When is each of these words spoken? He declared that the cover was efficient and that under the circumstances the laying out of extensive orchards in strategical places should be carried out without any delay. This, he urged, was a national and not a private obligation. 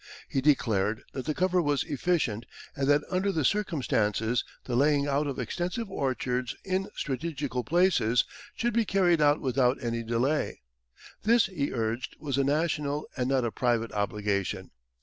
He 0.27 0.41
declared 0.41 1.03
that 1.13 1.25
the 1.25 1.35
cover 1.35 1.61
was 1.61 1.83
efficient 1.83 2.47
and 2.75 2.87
that 2.87 3.03
under 3.11 3.31
the 3.31 3.45
circumstances 3.45 4.43
the 4.63 4.75
laying 4.75 5.05
out 5.07 5.27
of 5.27 5.37
extensive 5.37 5.91
orchards 5.91 6.55
in 6.65 6.87
strategical 6.95 7.63
places 7.63 8.25
should 8.55 8.73
be 8.73 8.83
carried 8.83 9.21
out 9.21 9.41
without 9.41 9.77
any 9.79 10.01
delay. 10.01 10.61
This, 11.21 11.45
he 11.45 11.71
urged, 11.71 12.15
was 12.19 12.39
a 12.39 12.43
national 12.43 13.05
and 13.15 13.29
not 13.29 13.45
a 13.45 13.51
private 13.51 13.91
obligation. 13.91 14.71